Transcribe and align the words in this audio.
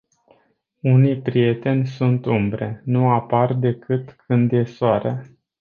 Unii 0.81 1.21
prieteni 1.21 1.85
sunt 1.87 2.25
umbre, 2.25 2.81
nu 2.85 3.09
apar 3.09 3.53
decât 3.53 4.11
când 4.11 4.51
e 4.51 4.63
Soare. 4.63 5.25